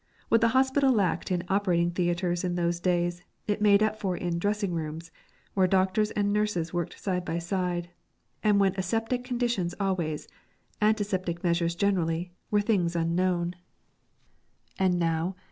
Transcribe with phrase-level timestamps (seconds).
[0.29, 4.39] What the hospital lacked in operating theatres in those days it made up for in
[4.39, 5.11] "dressing rooms,"
[5.53, 7.91] where doctors and nurses worked side by side,
[8.41, 10.27] and when aseptic conditions always,
[10.81, 13.53] antiseptic measures generally, were things unknown.
[14.79, 15.35] And now?